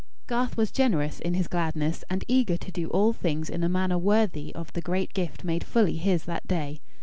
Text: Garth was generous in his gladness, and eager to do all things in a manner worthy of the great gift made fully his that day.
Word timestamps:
Garth 0.25 0.57
was 0.57 0.71
generous 0.71 1.19
in 1.19 1.35
his 1.35 1.47
gladness, 1.47 2.03
and 2.09 2.25
eager 2.27 2.57
to 2.57 2.71
do 2.71 2.87
all 2.87 3.13
things 3.13 3.51
in 3.51 3.63
a 3.63 3.69
manner 3.69 3.99
worthy 3.99 4.51
of 4.55 4.73
the 4.73 4.81
great 4.81 5.13
gift 5.13 5.43
made 5.43 5.63
fully 5.63 5.97
his 5.97 6.23
that 6.25 6.47
day. 6.47 6.81